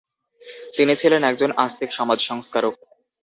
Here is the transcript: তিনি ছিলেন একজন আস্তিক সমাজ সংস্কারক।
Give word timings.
তিনি 0.75 0.93
ছিলেন 0.95 1.21
একজন 1.23 1.51
আস্তিক 1.57 1.89
সমাজ 1.91 2.19
সংস্কারক। 2.29 2.75